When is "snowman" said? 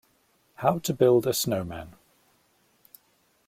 1.31-1.93